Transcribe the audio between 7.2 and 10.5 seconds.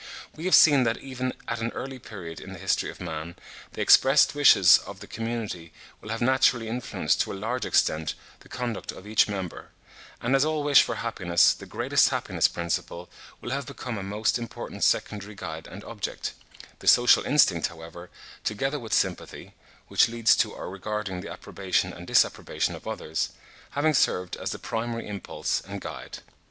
to a large extent the conduct of each member; and as